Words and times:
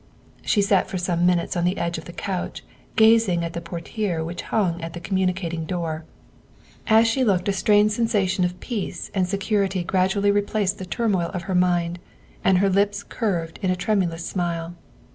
She 0.41 0.63
sat 0.63 0.87
for 0.87 0.97
some 0.97 1.27
minutes 1.27 1.55
on 1.55 1.63
the 1.63 1.77
edge 1.77 1.99
of 1.99 2.05
the 2.05 2.11
couch 2.11 2.63
gazing 2.95 3.43
at 3.43 3.53
the 3.53 3.61
portiere 3.61 4.23
which 4.23 4.41
hung 4.41 4.81
at 4.81 4.93
the 4.93 4.99
communicating 4.99 5.63
door. 5.65 6.05
As 6.87 7.07
she 7.07 7.23
looked 7.23 7.47
a 7.47 7.53
strange 7.53 7.91
sensation 7.91 8.43
of 8.43 8.59
peace 8.59 9.11
and 9.13 9.29
15 9.29 9.47
226 9.47 9.53
THE 9.53 9.59
WIFE 9.59 9.75
OF 9.75 9.77
security 9.77 9.83
gradually 9.83 10.31
replaced 10.31 10.79
the 10.79 10.89
turmoil 10.89 11.29
of 11.35 11.43
her 11.43 11.53
mind, 11.53 11.99
and 12.43 12.57
her 12.57 12.69
lips 12.71 13.03
curved 13.03 13.59
in 13.61 13.69
a 13.69 13.75
tremulous 13.75 14.25
smile. 14.25 14.73